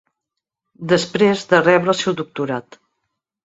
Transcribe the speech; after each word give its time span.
Després 0.93 1.45
de 1.53 1.61
rebre 1.69 1.95
el 1.95 2.01
seu 2.03 2.19
doctorat. 2.25 2.83